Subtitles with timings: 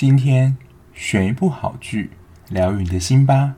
[0.00, 0.56] 今天
[0.94, 2.12] 选一部好剧，
[2.48, 3.56] 疗愈你的心吧。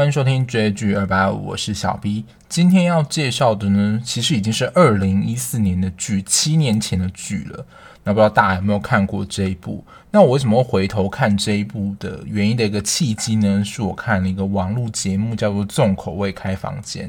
[0.00, 2.24] 欢迎收听追剧二百五，我是小 B。
[2.48, 7.66] 今天要介绍的呢，其实已经是二零一四年的剧，七年前的剧了。
[8.02, 9.84] 那不知道大家有没有看过这一部？
[10.10, 13.62] 那我为什么会回头看这一部的原因的一个契机呢？
[13.62, 17.06] 是我看了一个网络节目，叫做《重口味开房间》，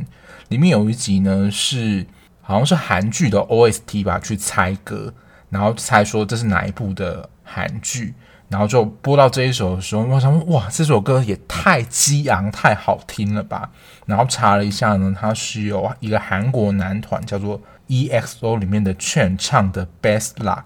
[0.50, 2.06] 里面有一集呢是
[2.42, 5.14] 好像是韩剧的 OST 吧，去猜歌，
[5.50, 8.14] 然后猜说这是哪一部的韩剧。
[8.52, 13.70] 然后就播到这一首的时候，我想，哇，这首歌也太激昂、太好听了吧！
[14.06, 20.64] 然后查了一下呢，它是由一个韩国男团叫做 EXO 里面的 Chen 唱的《Best Luck》。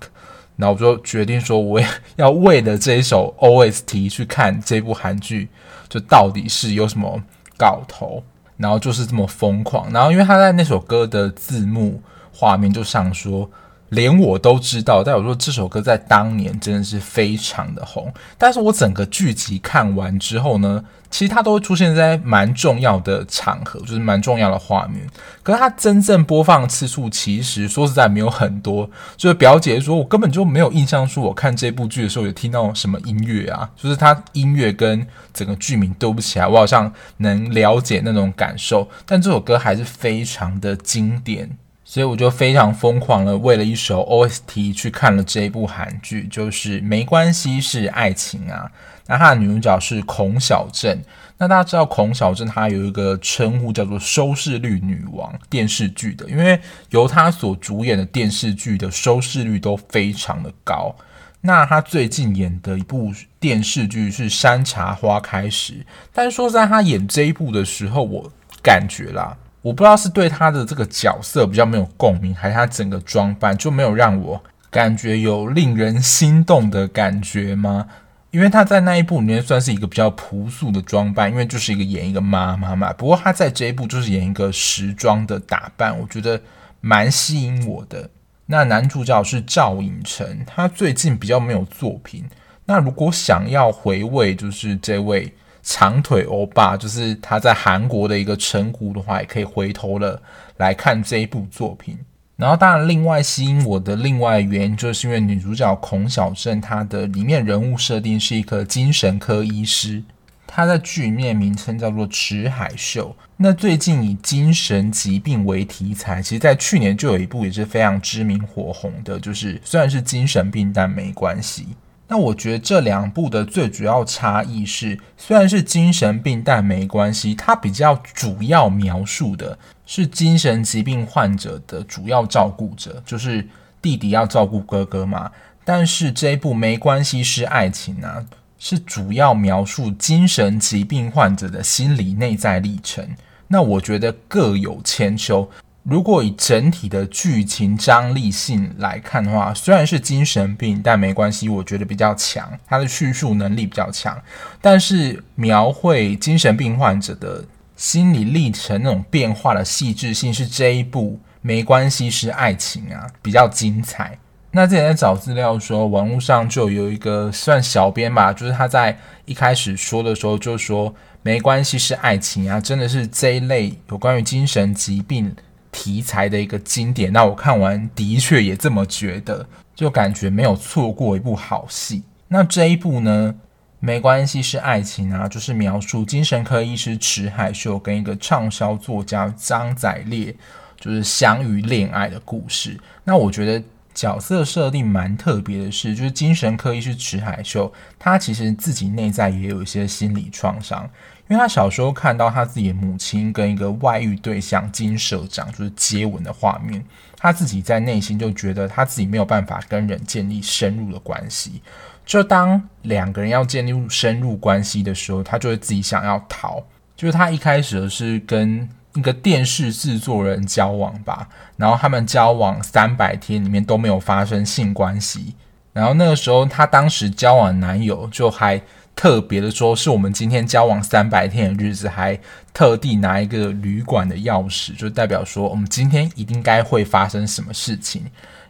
[0.56, 5.50] 然后我就决定说，我也要为了这一首 OST 去看这部韩剧，
[5.88, 7.22] 就到底是有什么
[7.56, 8.24] 搞头，
[8.58, 9.92] 然后就是这么疯狂。
[9.94, 12.02] 然后因为他在那首歌的字幕
[12.34, 13.48] 画面就上说。
[13.90, 18.12] 连我都知道，但我说这首歌在当年真的是非常的红。
[18.38, 25.06] 但是我整个剧集看完之后呢，其实它都会出现在蛮重要的场合，就是蛮重要的画面。
[25.44, 28.90] 可是它真正播放次数，其实说实在没有很多。
[29.16, 38.90] 就是表姐说，我根本就没有印象，说我看这部剧的时候有听到什么音乐啊，就是它音乐跟整个剧名对不起来，我好像能了解那种感受。
[39.06, 41.58] 但这首歌还是非常的经典。
[41.96, 48.70] 所以我就非常疯狂的为了一首 OST 去看了这一部韩剧，就是没关系是爱情啊。
[49.08, 51.02] 那它的女主角是孔晓振。
[51.38, 60.94] 那大家知道孔晓振她有一个称呼叫做收视率女王，电视剧的，因为由她所主演的电视剧的收视率都非常的高。
[61.40, 65.72] 那她最近演的一部电视剧是《山茶花开时》，
[66.12, 68.30] 但是说在，她演这一部的时候，我
[68.62, 69.38] 感觉啦。
[69.66, 77.88] 我不知道是对他的这个角色比较没有共鸣，还是他整个装扮就没有让我感觉有令人心动的感觉吗？
[78.30, 82.94] 因为他在那一部里面算是一个比较朴素的装扮，因为就是一个演一个妈妈嘛。
[82.94, 86.40] 不过他在这一部就是演一个时装的打扮，我觉得
[86.80, 88.08] 蛮吸引我的。
[88.46, 92.24] 那男主角是赵寅成，他最近比较没有作品。
[92.66, 95.34] 那如果想要回味，就是这位。
[95.68, 100.22] 长腿欧巴就是他在韩国的一个称呼的话，也可以回头了
[100.58, 101.98] 来看这一部作品。
[102.38, 110.04] 然后，当然，另外吸引我的另外原因，就是因为女主角孔晓振，她的里面人物设定是一个精神科医师，
[110.46, 113.16] 她在剧里面名称叫做池海秀。
[113.38, 121.70] 那最近以精神疾病为题材，其实在去年就有一部也是非常知名火红的，就是虽然是精神病，但没关系。
[122.08, 127.34] 那我觉得这两部的最主要差异是，虽然是精神病，但没关系。
[127.34, 129.58] 它比较主要描述的
[129.88, 133.48] 是精神疾病患者的主要照顾者，就是
[133.82, 135.32] 弟弟要照顾哥哥嘛。
[135.64, 138.24] 但是这一部没关系是爱情啊，
[138.60, 143.04] 是主要描述精神疾病患者的心理内在历程。
[143.48, 145.50] 那我觉得各有千秋。
[145.88, 154.20] 如果以整体的剧情张力性来看的话，虽然是精神病，但没关系，我觉得比较强，它的叙述能力比较强。
[154.60, 157.46] 但是描绘精神病患者的
[157.76, 164.18] 心理历程那种变化的细致性，是这一部没关系是爱情啊，比较精彩。
[164.50, 175.36] 那之前在找资料的时候，网络上就有一个算小编吧，就是他在一开始说的时候就说没关系是爱情啊，真的是这一类有关于精神疾病
[175.78, 182.04] 题材的一个经典，那我看完的确也这么觉得，就感觉没有错过一部好戏。
[182.30, 183.36] 那这一部呢，
[183.82, 190.34] 没关系是爱情啊，就是描述精神科医师池海秀跟一个畅销作家张载烈
[190.80, 192.80] 就是相遇恋爱的故事。
[193.04, 193.62] 那我觉得
[193.96, 200.88] 角色设定蛮特别的是，就是精神科医师池海秀，他其实自己内在也有一些心理创伤。
[201.28, 206.86] 因为他小时候看到他自己的母亲跟一个外遇对象金社长就是接吻的画面，
[207.18, 211.64] 他自己在内心就觉得他自己没有办法跟人建立深入的关系。
[212.06, 216.64] 就当两个人要建立深入关系的时候，他就会自己想要逃。
[216.96, 225.36] 就是他一开始是跟一个电视制作人交往吧，然后他们交往三百天里面都没有发生性关系。
[225.72, 228.62] 然后那个时候他当时交往男友就还。
[228.98, 232.18] 特别的说，是我们今天交往三百天的日子，还
[232.54, 238.04] 特地拿一个旅馆的钥匙，就代表说我们今天一定该会发生什么事情。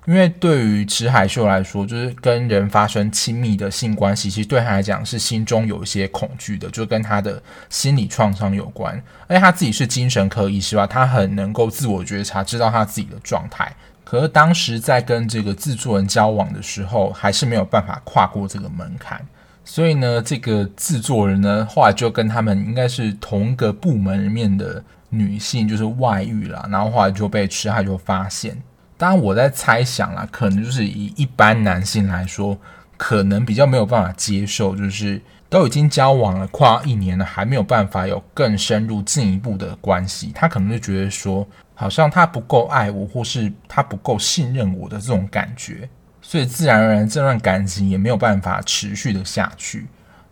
[0.05, 9.01] 因为对于池海秀来说，就是跟人发生亲密的性关系，其实对他来讲是心中有一些恐惧的，就跟他的心理创伤有关。
[9.27, 13.75] 而且他自己是精神科医师吧，他很能够自我觉察，知道他自己的状态。
[14.03, 19.19] 可是当时在跟这个制作人交往的时候，还是没有办法跨过这个门槛。
[19.63, 28.55] 所以呢，这个制作人呢，后来就跟他们应该是同一个部门里面的女性，就是外遇了，然后后来就被池海就发现。
[28.97, 32.57] 当然，我在猜想啦，可能就是以一般男性来说，
[32.97, 45.89] 可能比较没有办法接受，就是都已经交往了快一年了，还没有办法有更深入进一步的关系，他可能就觉得说，好像他不够爱我，或是他不够信任我的这种感觉，
[46.21, 49.87] 所以自然而然这段感情也没有办法持续的下去。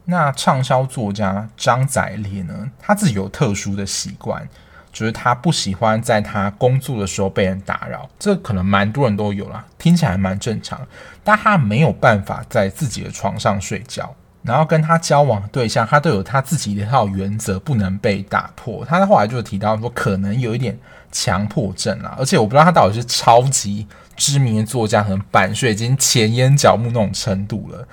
[0.06, 4.48] 那畅销作家张载烈呢，他自己有特殊的习惯。
[4.94, 10.80] 就是他不喜欢在他工作的时候被人打扰，这可能蛮多人都有啦，听起来蛮正常。
[11.24, 14.14] 但他没有办法在自己的床上睡觉，
[14.44, 18.86] 然后跟他交往的对象，他都有他自己的一套原则，不能被打破。
[18.86, 20.78] 他后来就提到说，可能有一点
[21.12, 27.88] 强迫症啦，而且我不知道他到底是超级知名的作家，可能版税已经前眼角目那种程度了。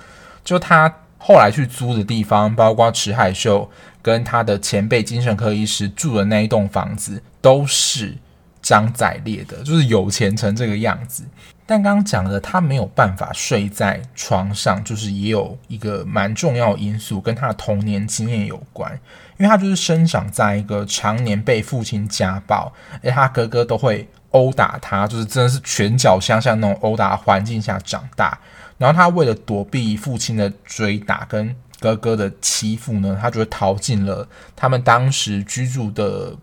[0.44, 3.70] 就他后来去租的地方，包括池海秀。
[4.02, 8.16] 跟他的前辈精神科医师住的那一栋房子都是
[8.62, 11.24] 张载烈的，就是有钱成这个样子。
[11.66, 18.92] 但刚刚讲的，他没有办法睡在床上，就是也有一个蛮重要因素，跟他的童年经验有关。
[19.38, 28.38] 因为他就是生长在一个常年被父亲家暴，而他哥哥都会殴打他，就是真的是拳脚相向那种殴打环境下长大。
[28.76, 36.36] 然后他为了躲避父亲的追打跟哥哥的欺负呢，他就会逃进了他们当时居住的，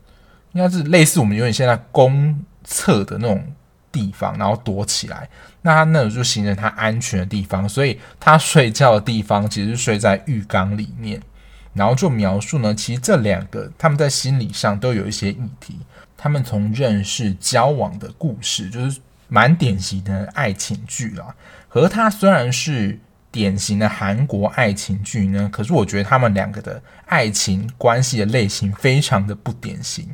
[0.53, 3.45] 应该是类似我们有点现在公厕的那种
[3.91, 5.29] 地方，然后躲起来。
[5.61, 11.21] 那他那种就形成他安全的地方，所以他睡觉的地方其实是睡在浴缸里面。
[11.73, 15.77] 然后就描述呢，其实这两个他们在心理上都有一些议题，
[16.17, 21.35] 他们从认识交往的故事，就是蛮典型的爱情剧啦。
[21.67, 22.99] 和他虽然是。
[23.37, 30.09] 典型的韩国爱情剧呢，可是我觉得他们两个的爱情关系的类型非常的不典型，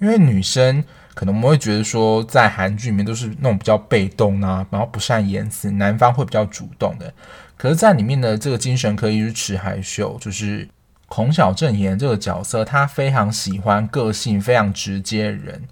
[0.00, 0.84] 因为女生
[1.14, 7.10] 可能我们会觉得说，在韩剧里面都是那种比较被动啊，然后不善言辞，男方会比较主动的。
[7.56, 10.68] 可是，在里面的这个精神科医师池海秀，就是
[11.06, 15.62] 孔晓振演这个角色，他非常喜欢个性非常直接的人。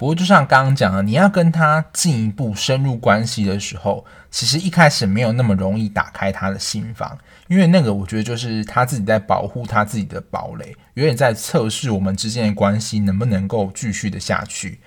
[0.00, 7.18] 不过，就像刚刚讲的，你要跟他进一步深入关系的时候，其实一开始没有那么容易打开他的心房，
[7.48, 14.80] 因为那个我觉得就是他自己在保护他自己的堡垒，有点在测试我们之间的关系能不能够继续的下去。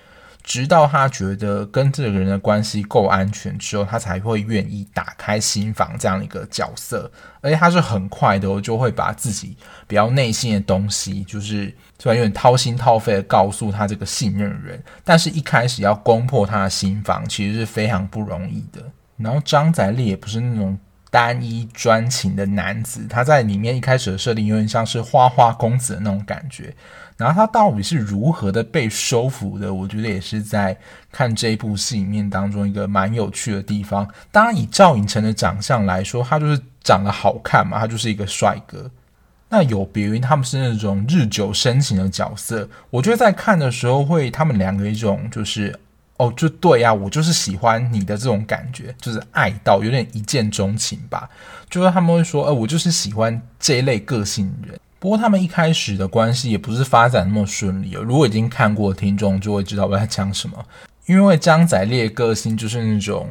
[0.44, 7.10] 直到他觉得跟这个人的关系够安全之后，他才会愿意打开心房这样一个角色。
[7.40, 9.56] 而且他是很快的，就会把自己
[9.86, 18.82] 比较内心的东西，就是虽然有点掏心掏肺的告诉他这个信任人，但是一开始要攻破他的心房，其实是非常不容易的。
[19.16, 20.78] 然后张载烈也不是那种
[21.10, 26.74] 单一专情的男子，他在里面一开始的设定有点像是花花公子的那种感觉。
[27.16, 29.72] 然后他到底是如何的被收服的？
[29.72, 30.76] 我觉得也是在
[31.12, 34.08] 看这一部戏里面当中一个蛮有趣的地方。
[34.32, 38.90] 当然，以赵寅成的长相来说，他就是长得好看嘛，他就是一个帅哥。
[39.48, 45.78] 那有别于他们是那种日久生情的角色，我觉得在看的时候会他们两个一种就是
[46.16, 51.30] 哦，就对呀，我就是喜欢你的这种感觉，就是爱到有点一见钟情吧。
[51.70, 54.76] 就是他们会说，呃，我就是喜欢这一类个性人。
[55.04, 57.90] 不过他们一开始的关系也不是发展那么顺利。
[57.90, 60.64] 如果已经看过听众就会知道我在讲什么。
[61.04, 63.30] 因为张载烈个性就是那种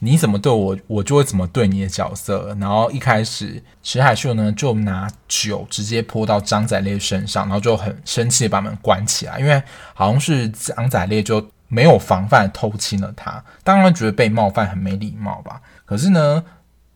[0.00, 2.56] 你怎么对我，我就会怎么对你的角色。
[2.60, 9.62] 然后一开始池海秀呢就拿酒直接泼到张载烈身上，然后就很生气的把门关起来，因为
[9.94, 15.60] 好像是张载烈就没有防范偷亲了他，当然觉得被冒犯很没礼貌吧。
[15.84, 16.42] 可是呢。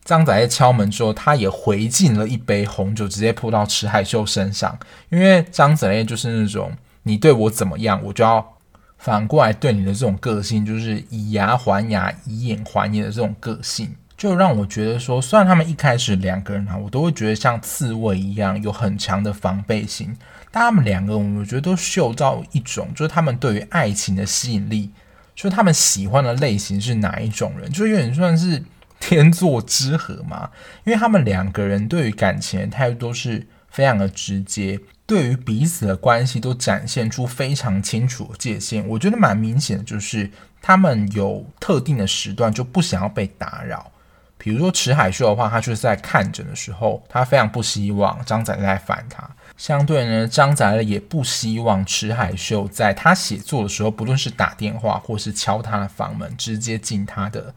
[0.07, 4.79] 张载烈敲门之后，他也回敬了一杯红酒，直接泼到池海秀身上。
[5.09, 6.71] 因为张载烈就是那种
[7.03, 8.55] 你对我怎么样，我就要
[8.99, 20.17] 反过来对你的这种个性，就是以牙还牙、以眼还眼的这种个性，就让我觉得说，虽然他们一开始两个人啊，我都会觉得像刺猬一样有很强的防备心，
[20.53, 24.93] 但他们两个，我觉得都嗅到一种，就是他们对于爱情的吸引力，
[25.35, 28.63] 就是他们喜欢的类型是哪一种人，就有点算是。
[29.01, 30.51] 天作之合嘛，
[30.85, 38.87] 因为他们两个人对于感情的态度都是非常的直接，对于彼此的关系都展现出非常清楚的界限。
[38.89, 40.31] 我觉得蛮明显的，就是
[40.63, 43.93] 他们有特定的时段就不想要被打扰。
[44.39, 49.29] 比如说池海秀的话，他就是在看诊的时候，他非常不希望张仔在烦他。
[49.57, 57.55] 相对呢，张仔也不希望池海秀在他写作的时候，不论是打电话或是敲他的房门，直接进他的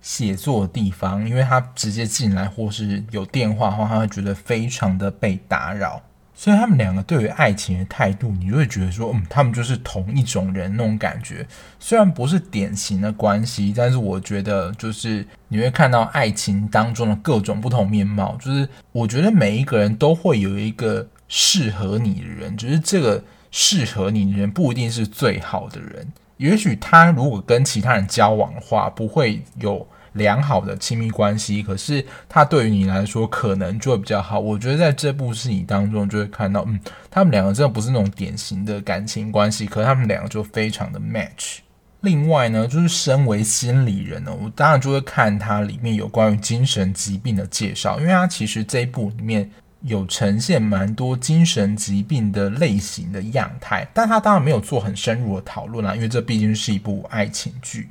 [0.00, 6.02] 写作的地方，因为他直接进来或是有电话的话，他会觉得非常的被打扰。
[6.32, 11.46] 所以他们两个对于爱情的态度，你就会觉得说，嗯，他们就是同一种人那种感觉。
[11.78, 18.38] 虽然不是典型的关系，但是我觉得就是你会看到爱情当中的各种不同面貌。
[18.40, 26.10] 就是我觉得每一个人都会有一个适合你的人，只是这个适合你的人不一定是最好的人。
[26.40, 29.86] 也许他如果跟其他人交往的话，不会有。
[30.14, 34.40] 良好的亲密关系，可是他对于你来说可能就会比较好。
[34.40, 41.58] 我觉得在这部戏当中就会看到，嗯，他们两个真的不是那种典型的感情关系，可是他们两个就非常的 match。
[42.00, 49.48] 另外呢，就是身为心理人呢，我当然就会看它里面有关于精神疾病的介绍，因为它其实这一部里面
[49.82, 57.88] 有呈现蛮多精神疾病的类型的样态，但他当然没有做很深入的讨论啦，因为这毕竟是一部爱情剧。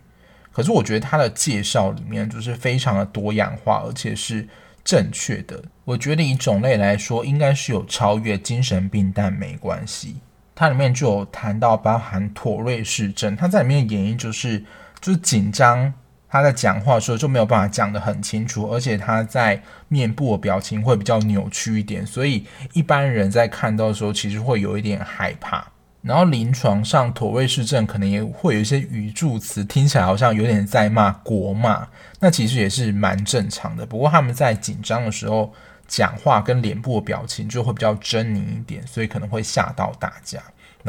[0.51, 4.47] 可是我觉得他的介绍里面就是非常的多样化，而且是
[4.83, 5.63] 正确的。
[5.85, 10.17] 我觉得以种类来说，应该是有超越精神病，但没关系。
[10.53, 14.59] 它里面就有谈到包含妥瑞氏症，他在里面演绎就是
[14.99, 15.93] 就是紧张，
[16.29, 25.67] 他在讲话的时候就没有办法讲得很清楚，而且他在面部的表情会比较扭曲一点，所以一般人在看到的时候其实会有一点害怕。
[26.01, 31.85] 然后临床上，妥瑞氏症可能也会有一些语助词，听起来好像有点在骂国骂，
[32.21, 33.85] 那其实也是蛮正常的。
[33.85, 35.51] 不过他们在紧张的时候
[35.87, 40.39] 讲话跟脸部的表情就会比较狰狞一点，所以可能会吓到大家。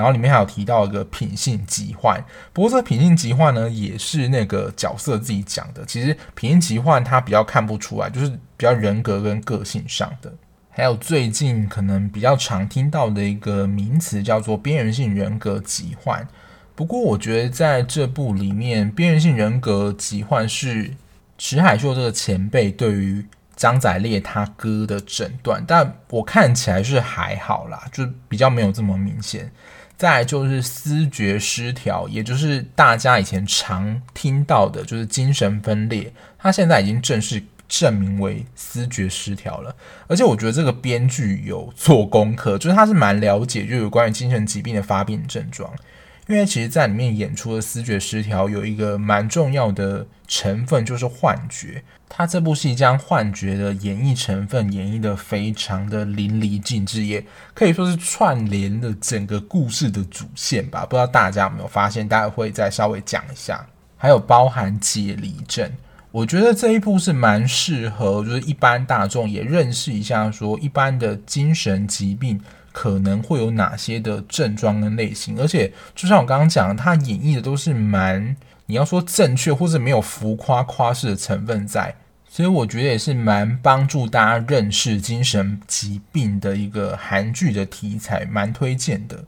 [0.01, 2.19] 然后里面还有提到一个品性疾患，
[2.55, 5.85] 不过这个品性疾患呢，也是那个角色自己讲的。
[5.85, 10.33] 其实品性疾患他比较看不出来，就是比较人格跟个性上的。
[10.71, 16.27] 还有最近可能比较常听到的一个名词叫做边缘性人格疾患。
[16.75, 20.95] 不过我觉得在这部里面，边缘性人格疾患是
[21.37, 23.27] 池海秀这个前辈对于
[23.57, 29.53] 张载烈他哥的诊断，但我看起来是还好啦，就比较没有这么明显。
[30.01, 37.43] 再就是思觉失调，也就是大家以前常听到的，就是精神分裂，他现在已经正式。
[37.73, 39.73] 证明为思觉失调了，
[40.09, 45.73] 而且我觉得这个编剧有做功课，就是他是蛮了解，就有关于精神疾病的发病症状。
[46.27, 51.85] 因为其实在里面演出的思觉失调有一个蛮重要的成分，就是幻觉。
[52.13, 57.25] 他这部戏将幻觉的演绎成分演绎得非常的淋漓尽致，也
[57.55, 60.85] 可以说是串联了整个故事的主线吧。
[60.85, 62.07] 不知道大家有没有发现？
[62.07, 63.65] 大家会再稍微讲一下，
[63.97, 65.71] 还有包含解离症。
[66.11, 72.41] 我觉得这一部是蛮适合，就是一般大众也认识一下，说一般的精神疾病
[72.73, 78.35] 可能会有哪些的症状跟类型，而且就像我刚刚讲的，他演绎的都是蛮，
[78.71, 81.93] 你要说正确或者没有浮夸夸饰的成分在，
[82.29, 89.25] 所以我觉得也是蛮帮助大家认识精神疾病的一个韩剧的题材，蛮推荐的。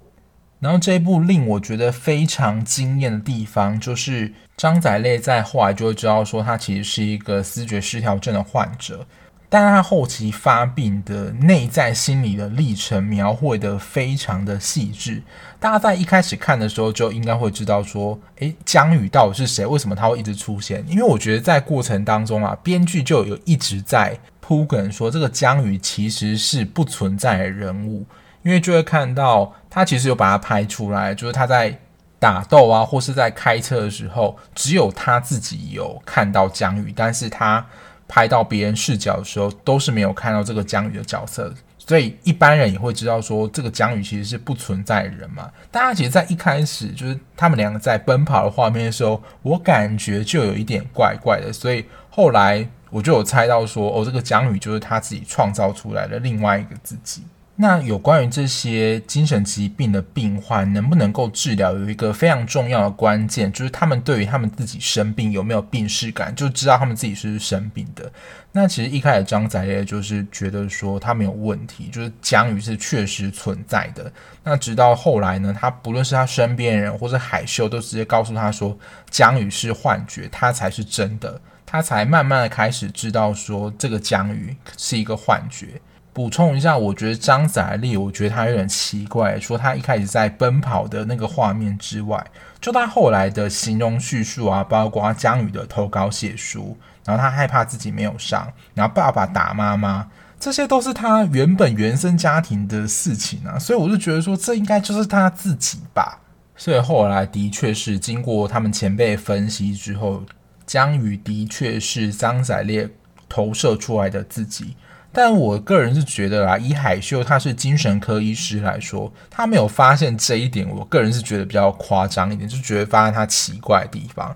[0.61, 9.05] 然后这一部令我觉得非常惊艳的地方，就是张载烈在后来就会知道说他其实是一个思觉失调症的患者，
[9.49, 15.21] 但他后期发病的内在心理的历程描绘得非常的细致。
[15.62, 19.64] 大家在一开始看的时候就应该会知道说，诶，姜宇到底是谁？
[19.64, 20.85] 为什么他会一直出现？
[20.88, 28.04] 因为我觉得在过程当中啊，编剧就有一直在铺梗说这个姜宇其实是不存在的人物。
[28.42, 31.78] 因为就会看到他其实有把它拍出来，就是他在
[32.19, 37.64] 打斗啊，或是在开车的时候，只有他自己有看到姜宇，但是他
[38.09, 41.54] 拍到别人视角的时候，都是没有看到这个姜宇的角色，
[41.93, 45.51] 所以一般人也会知道说，这个蒋宇其实是不存在的人嘛。
[45.71, 57.25] 大家其实，在一开始就是他们两个在奔跑的画面的时候，我感觉就有一点怪怪的，所以后来我就有猜到说，哦，这个蒋宇就是他自己创造出来的另外一个自己。
[57.54, 68.11] 那有关于这些精神疾病的病患能不能够治疗，有一个非常重要的关键，就是他们对于他们自己生病有没有病视感，就知道他们自己是不是生病的。
[68.52, 74.11] 那其实一开始张仔烈就是觉得说他没有问题，就是姜予是确实存在的。
[74.42, 78.76] 那直到后来呢，他不论是他身边人或者海秀，都直接告诉他说
[79.11, 85.80] 姜予是幻觉，他才是真的，他才慢慢的开始知道说这个姜予是一个幻觉。
[86.12, 92.23] 补充一下，我觉得张载烈，我觉得他有点奇怪，说他一开始在奔跑的那个画面之外，
[92.61, 100.07] 就他后来的形容叙述啊，包括姜宇的投稿写书，然后他害怕自己没有上，然后爸爸打妈妈，
[100.38, 106.19] 这些都是他原本原生家庭的事情啊，所以我就觉得说，这应该就是他自己吧。
[106.54, 110.23] 所以后来的确是经过他们前辈分析之后，
[110.66, 112.87] 姜宇的确是张载烈
[113.31, 114.76] 投射出来的自己。
[115.14, 124.35] 但我个人是觉得啦，以海秀他是精神科医师来说，他没有发现这一点，我个人是觉得比较夸张一点，就觉得发现他奇怪的地方。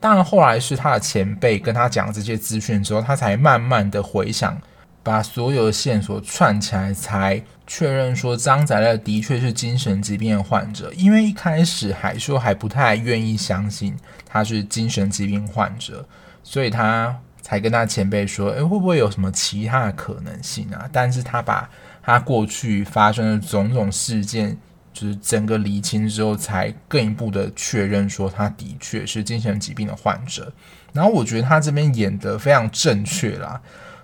[0.00, 4.60] 当然后来是他的前辈跟他讲这些资讯之后，他才慢慢的回想，
[5.04, 10.92] 把所有的线索串起来，才确认说张载烈的确是精神疾病的患者。
[10.96, 16.04] 因为一开始海秀还不太愿意相信他是精神疾病患者，
[16.42, 17.16] 所以他。
[17.46, 20.90] 才跟他前辈说，诶，会不会有什么其他的可能性啊？
[20.92, 21.70] 但是他把
[22.02, 24.58] 他过去发生的种种事件，
[24.92, 30.52] 就是整个厘清之后，才更一步的确认说他的确是精神疾病的患者。
[30.92, 33.60] 然后我觉得他这边演得非常正确啦，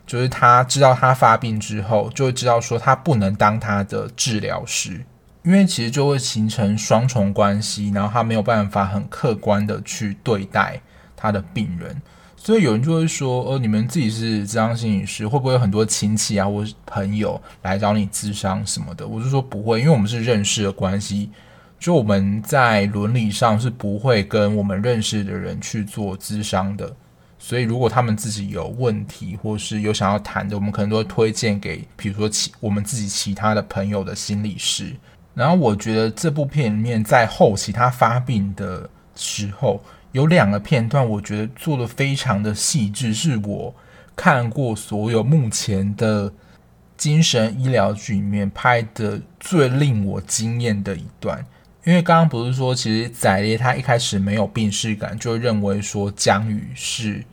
[0.07, 5.05] 就是他知道他发病之后，就会知道说他不能当他的治疗师，
[5.43, 10.81] 因为其实就会形成双重关系，然后他没有办法很客观的去对待
[11.17, 12.01] 他的病人。
[12.45, 21.31] 所以有人就会说：“哦，你们自己是智商心理师，会不会有很多亲戚啊，或朋友来找你咨商什么的？”我就说不会，因为我们是认识的关系，
[21.79, 26.93] 就我们在伦理上是不会跟我们认识的人去做咨商的。
[27.39, 34.93] 所以如果他们自己有问题，或是有想要谈的，我们可能都会推荐给，比如说其我们自己其他的朋友的心理师。
[35.33, 39.81] 然后我觉得这部片里面在后期他发病的时候。
[40.13, 43.75] 有两个片段，我觉得做得非常的细致，是我
[44.15, 46.33] 看过所有目前的
[46.97, 51.45] 精神医疗剧里面拍的最令我惊艳的一段。
[51.85, 57.25] 因为刚刚不是说，其实载烈他一开始没有病视感，就认为说姜宇是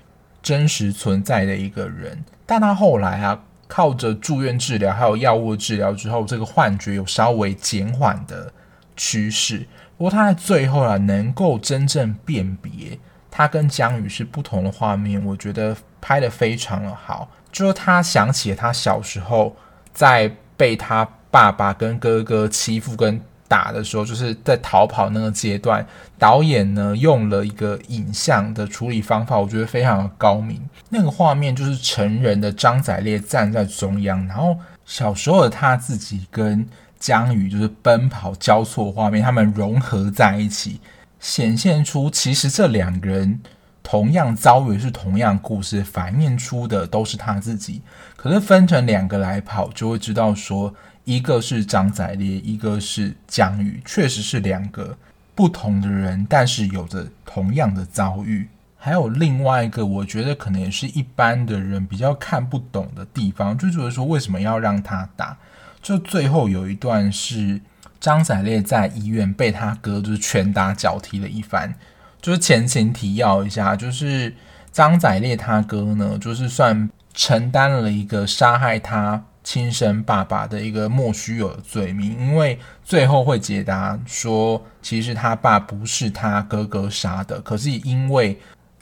[0.41, 8.51] 真实存在的一个人，但他后来啊，靠着住院治疗还有药物治疗之后，这个幻觉有稍微减缓的
[8.99, 9.65] 趋势。
[9.97, 12.99] 不过他在最后啊，能够真正辨别
[13.31, 17.29] 他跟姜宇是不同的画面，我觉得拍得非常的好。
[17.51, 19.55] 就是他想起他小时候
[19.93, 25.85] 在被他爸爸跟哥哥欺负跟打的时候，就是在逃跑那个阶段，
[26.17, 30.61] 导演呢用了一个影像的处理方法，我觉得非常的高明。
[30.89, 36.67] 那个画面就是成人的张仔烈站在中央，然后小时候的他自己跟。
[36.99, 40.79] 姜予就是奔跑交错画面，他们融合在一起，
[41.19, 43.39] 显现出其实这两个人
[43.81, 47.81] 同样遭遇是同样故事，反映出的都是他自己。
[48.15, 50.73] 可是分成两个来跑，就会知道说，
[51.05, 54.97] 一个是张载烈，一个是江宇，确实是两个
[55.33, 58.47] 不同的人，但是有着同样的遭遇。
[58.81, 65.37] 还有另外一个，我觉得可能也是一般的人比较看不懂的地方，就觉得说，为什么要让他打？
[65.81, 67.61] 就最后有一段是
[67.99, 71.73] 张载烈在医院被他哥就是拳打脚踢了一番，
[72.21, 74.33] 就是前情提要一下，就是
[74.71, 88.39] 张载烈他哥呢，就是算承担了一个杀害他亲生爸爸的一个莫须有的罪名，因为最后会解答说，其实他爸不是他哥哥杀的，可是因为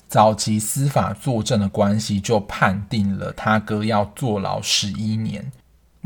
[0.07, 5.51] 早期司法作证的关系，就判定了他哥要坐牢十一年。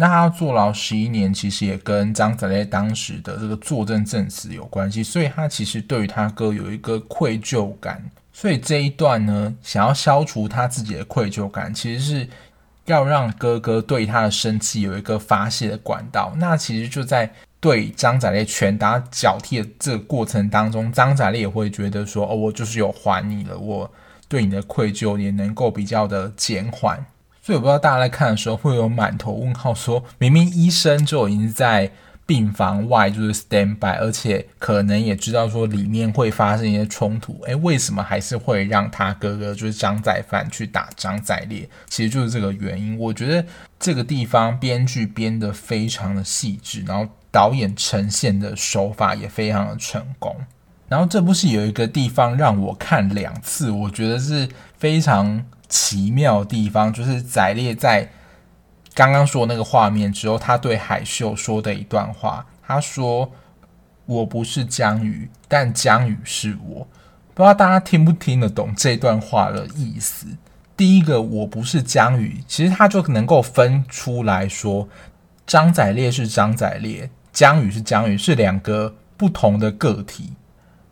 [0.02, 12.28] 那他坐牢十一年，其实也跟张载烈当时的这个作证证词有关系，所以他其实对于他哥有一个愧疚感，所以这一段呢，想要消除他自己的愧疚感，其实是
[12.86, 16.34] 要让哥哥对他的生气有一个发泄的管道。
[16.36, 23.88] 那其实就在对张载烈拳打脚踢的这个过程当中，张载烈也会觉得说：“哦，我就是有还你了，我
[24.28, 27.06] 对你的愧疚也能够比较的减缓。”
[27.42, 31.92] 所以我不知道大家在看的时候会有满头问号，说明明医生就已经在
[32.24, 41.68] 病房外就是 stand by，而且可能也知道说里面会发生一些冲突，诶，为什么还是会让他哥哥就是张载帆去打张载烈？
[41.90, 42.98] 其实就是这个原因。
[42.98, 43.44] 我觉得
[43.80, 50.36] 这个地方编剧编得非常的细致，然后导演呈现的手法也非常的成功。
[50.88, 55.44] 然后这部戏有一个地方让我看两次，我觉得是非常。
[55.72, 58.12] 奇妙的地方就是载烈在
[58.94, 62.46] 刚刚说那个画面之后，他对海秀说的一段话。
[62.68, 63.32] 他说
[64.06, 66.88] ：“我不是姜予，但姜予是我。”
[67.34, 70.28] 不知道大家听不听得懂这段话的意思。
[70.76, 74.88] 第一个我不是姜予，其实他就能够分出来说，
[75.48, 80.34] 张载烈是张载烈，姜予是姜予，是两个不同的个体。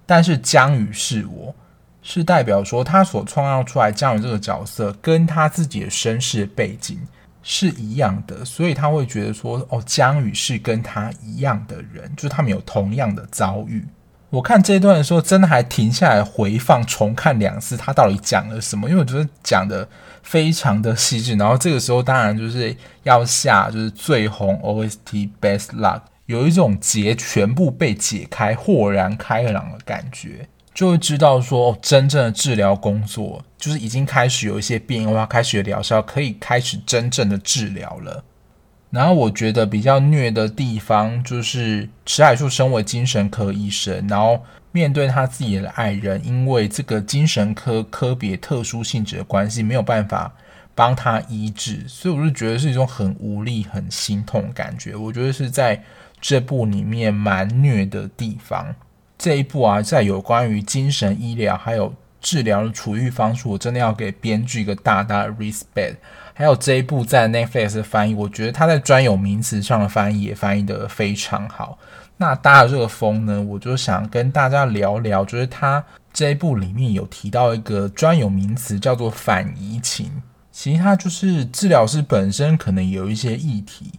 [0.06, 1.56] 但是姜予是我，
[2.02, 7.00] 是代表说他所创造出来姜宇这个角色，跟他自己的身世背景
[7.44, 13.86] 是一样的，所以他会觉得说，哦，姜宇是跟他一样的人，就是他们有同样的遭遇。
[14.30, 18.88] 我看这一段的时候，真的还停下来回放重看两次，他到底讲了什么？
[18.88, 19.88] 因为我觉得讲的
[20.22, 21.36] 非常的细致。
[21.36, 38.24] 然后这个时候当然就是要下就是最红 OST Best Luck，有一种结全部被解开、豁然开朗的感觉，就会知道说，真正的治疗工作就是已经开始有一些变化，开始有疗效，可以开始真正的治疗了。
[38.90, 50.34] 然后我觉得比较虐的地方就是池海树身为精神科医生，然后面对他自己的爱人，因为这个精神科科别特殊性质的关系，没有办法
[50.74, 54.96] 帮他医治，所以我就觉得是一种很无力、很心痛感觉。
[54.96, 55.84] 我觉得是在
[56.22, 58.74] 这部里面蛮虐的地方。
[59.20, 65.98] 这一部啊，在有关于精神医疗还有治疗的处遇方式，我真的要给编剧一个大大的 respect。
[66.34, 71.78] 还有这一部在 Netflix 的翻译，我觉得他在专有名词上的翻译也翻译得非常好。
[72.16, 80.10] 那搭了这个风呢，我就想跟大家聊聊，就是他这一部里面有提到一个专有名词叫做反移情。
[80.50, 83.92] 其实它就是治疗师本身可能有一些议题，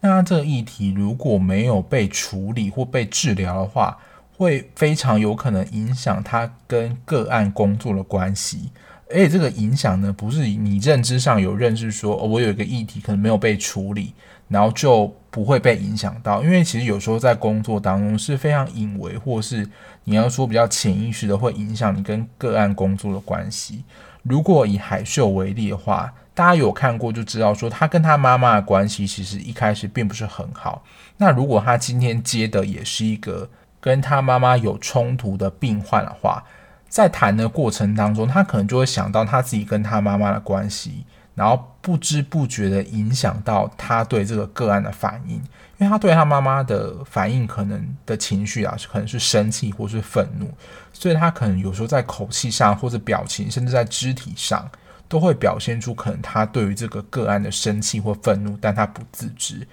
[0.00, 3.96] 那这个议题如果没有被处理或被治疗的话，
[4.42, 8.70] 会非常有可能影响他跟个案工作的关系。
[9.08, 14.14] 而且这个影响呢，不是你认知上有认识说，哦，我有一个议题可能没有被处理，
[14.48, 16.42] 然后就不会被影响到。
[16.42, 19.68] 因为其实有时候在工作当中是非常隐微，或是
[20.04, 23.84] 你要说比较潜意识的，会影响你跟个案工作的关系。
[24.22, 30.82] 如果以海秀为例的话，大家有看过就知道，说他跟他妈妈的关系其实一开始并不是很好。
[31.18, 33.46] 那如果他今天接的也是一个
[33.82, 36.42] 跟他妈妈有冲突的病患的话，
[36.88, 45.34] 在谈的过程当中，他可能就会想到他自己跟他妈妈的关系，然后不知不觉的影响到他对这个个案的反应，
[45.78, 50.48] 因为他对他妈妈的反应可能的情绪啊，可能是生气或是愤怒，
[50.92, 54.70] 所以他可能有时候在口气上或者表情，甚至在肢体上，
[55.08, 59.66] 都会表现出可能他对于这个个案的生气或愤怒，但他不自知。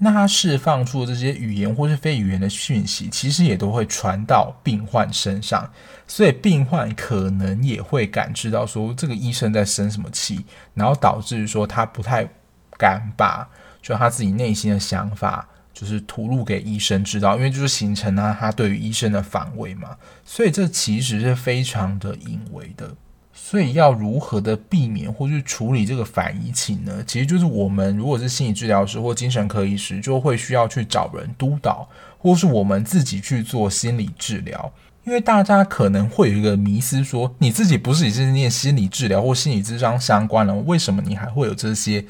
[0.00, 5.68] 那他释放出的这些语言或是非语言的讯息，其实也都会传到病患身上，
[6.06, 12.28] 所以病患可能也会感知到说这个医生在生什么气，然后导致说他不太
[12.76, 13.48] 敢把
[13.82, 22.94] 就他自己内心的想法就是吐露给医生知道，因为就是形成了他对于医生的防卫嘛，所以这其实是非常的隐微的。
[23.40, 27.02] 所以要如何的避免或去处理这个反移情呢？
[27.06, 34.70] 其实就是我们如果是心理治疗师或精神科医师，就会需要去找人督导，或是我们自己去做心理治疗。
[35.04, 42.04] 因为大家可能会有一个迷思，说你自己不是已经念心理治疗或心理咨商相关了，为什么你还会有这些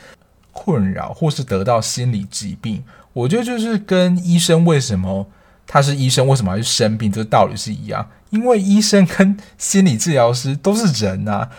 [0.50, 2.82] 困扰，或是得到心理疾病？
[3.12, 5.28] 我觉得就是跟医生为什么
[5.66, 8.04] 他是医生，为什么要去生病，这个道理是一样。
[8.30, 11.50] 因为医生跟心理治疗师都是人啊，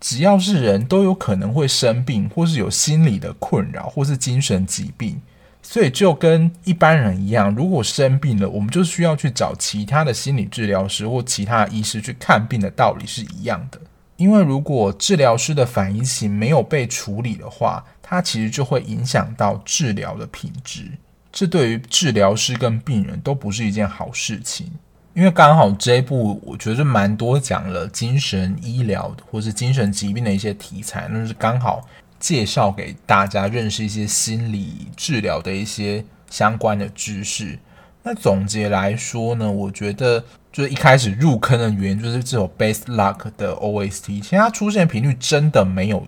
[0.00, 5.20] 只要是人都有可能会生病，或是有心理的困扰，或是精神疾病，
[5.62, 13.80] 所以就跟一般人一样，如果生病了，我们就需要去找其他的心理治疗师或其他的医师去看病的道理是一样的。
[14.16, 20.90] 因为如果治疗师的反移情没有被处理的话，它其实就会影响到治疗的品质，
[21.30, 24.72] 这对于治疗师跟病人都不是一件好事情。
[25.18, 31.84] 因为刚好这一部我觉得蛮多讲了精神医疗或是精神疾病的一些题材，那就是刚好
[32.20, 37.58] 介绍给大家认识一些心理治疗的一些相关的知识。
[38.04, 46.06] 那总结来说呢，我觉得就是一开始入坑的原因就是这首 Best Luck 的 OST，其实它出现频率真的没有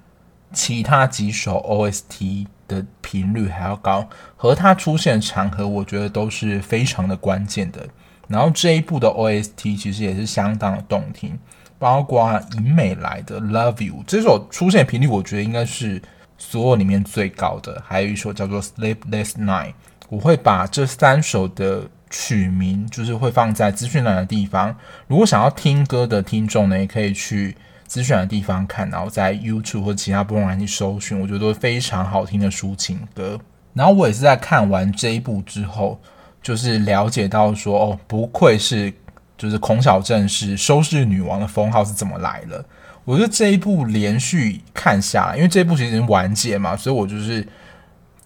[0.53, 7.89] 其他几首 OST 的频率还要高，和它出现的场合我觉得都是非常的关键的。
[8.31, 11.37] 然后这一部的 OST 其实也是相当的动听，
[11.81, 16.01] 包括尹美来的 Love You 这首出现频率，我觉得应该是
[16.39, 17.83] 所有里面最高的。
[17.85, 19.73] 还有一首叫做 Sleepless Night，
[20.09, 24.77] 我会把这三首的曲名就是会放在资讯栏的地方。
[25.09, 27.57] 如果想要听歌的听众呢，也可以去
[27.89, 33.41] 资讯栏的地方看，然后在 YouTube 或其他播放器搜寻，我觉得都是非常好听的抒情歌。
[33.75, 36.01] 然后我也是在看完这一部之后。
[36.43, 38.93] 就是了解到说哦，不愧是
[39.37, 42.65] 就是孔小正是收视女王的封号是怎么来的。
[43.05, 47.47] 我觉得这一部连续看下来，因为这一部其实已经完结嘛，所以我就是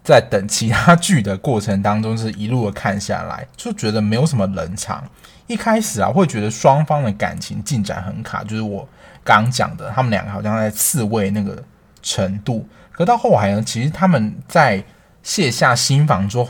[0.02, 5.02] 在等其他剧的过程当中，是一路的看下来，就觉得没有什么冷场。
[5.46, 8.86] 一开始啊，会觉得双方的感情进展很卡，就是我
[9.22, 11.62] 刚讲的，他们两个好像在刺猬那个
[12.02, 12.66] 程度。
[12.90, 14.82] 可到后来呢，其实他们在
[15.22, 16.48] 卸下心防之后，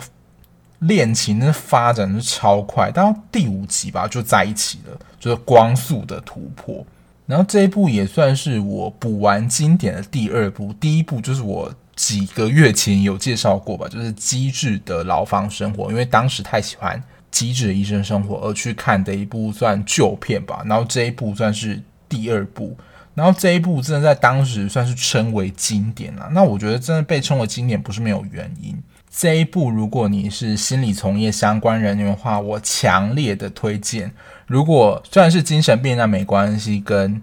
[0.86, 6.84] 恋情的发展是超快，到第五集吧就在一起了，就是光速的突破。
[7.26, 16.98] 然后这一部也算是我补完经典的第二部，第一部就是我几个月前有介绍过吧，就是《机智的牢房生活》，因为当时太喜欢
[17.30, 20.62] 《机智的医生生活》而去看的一部算旧片吧。
[20.66, 22.76] 然后这一部算是第二部，
[23.14, 26.28] 然后这一部真的在当时算是称为经典了。
[26.32, 28.76] 那我觉得真的被称为经典不是没有原因。
[29.16, 34.12] 这一部如果你是心理从业相关人员的话，我强烈的推荐。
[34.48, 36.80] 如果虽然是精神病，那没关系。
[36.80, 37.22] 跟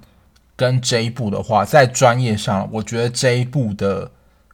[0.56, 4.10] 跟这一部的话，在专业上，我觉得这一部的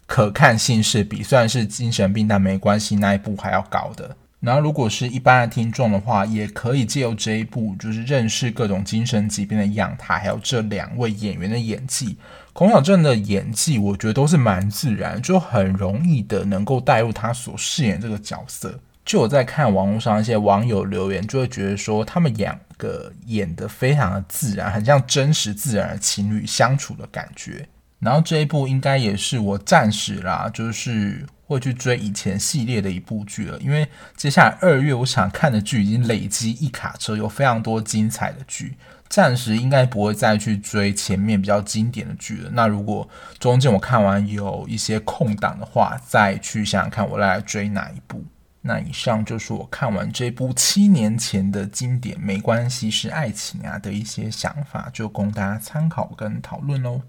[0.08, 4.15] 可看性是比虽然是精神病，但没关系那一部还要高的。
[4.39, 12.17] 然后，如果是一般的听众的话，也可以借由这一部，就是认识各种精神疾病的样态，还有这两位演员的演技。
[12.54, 18.80] 孔晓振的演技，我觉得都是蛮自然，就很容易的能够带入他所饰演这个角色。
[19.04, 27.67] 就我在看网络上一些网友留言，就会觉得说他们两个演得非常的自然，很像真实自然的情侣相处的感觉。
[28.00, 38.76] 然后这一部应该也是我暂时啦，就是会去追以前系列的一部剧了，因为接下来二月我想看的剧已经累积一卡车，有非常多精彩的剧，
[39.08, 42.50] 暂时应该不会再去追前面比较经典的剧了。
[42.52, 43.08] 那如果
[43.40, 48.24] 中间我看完有一些空档的话，再去想想看我来追哪一部。
[48.62, 57.02] 那以上就是我看完这部七年前的经典，没关系是爱情啊的一些想法，就供大家参考跟讨论喽。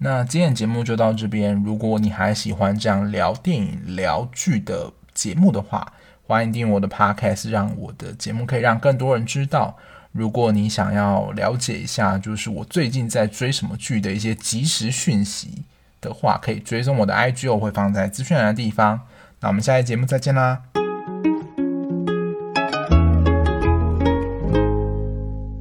[0.00, 5.92] 那今天的节目就到这边，如果你还喜欢这样聊电影、聊剧的节目的话，
[6.24, 9.76] 欢迎订阅我的 Podcast，让我的节目可以让更多人知道。
[10.12, 15.64] 如果你想要了解一下，就是我最近在追什么剧的一些即时讯息
[16.00, 19.00] 的话，可以追踪我的 IG，我会放在资讯栏的地方。
[19.40, 20.62] 那我们下期节目再见啦！